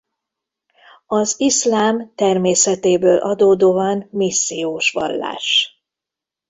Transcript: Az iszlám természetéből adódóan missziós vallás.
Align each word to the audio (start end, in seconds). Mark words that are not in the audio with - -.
Az 1.07 1.35
iszlám 1.37 2.11
természetéből 2.15 3.17
adódóan 3.17 4.07
missziós 4.11 4.91
vallás. 4.91 5.81